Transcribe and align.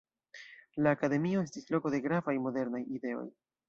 La 0.85 0.93
akademio 0.97 1.45
estis 1.49 1.71
loko 1.77 1.95
de 1.97 2.03
gravaj 2.09 2.39
modernaj 2.51 2.87
ideoj. 3.01 3.27